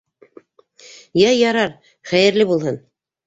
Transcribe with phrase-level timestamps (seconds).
[1.23, 1.75] —Йә, ярар,
[2.13, 2.81] хәйерле булһын.